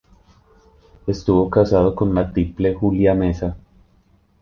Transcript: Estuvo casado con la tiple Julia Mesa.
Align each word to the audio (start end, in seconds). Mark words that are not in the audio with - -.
Estuvo 1.05 1.47
casado 1.51 1.93
con 1.93 2.15
la 2.15 2.33
tiple 2.33 2.73
Julia 2.73 3.13
Mesa. 3.13 3.55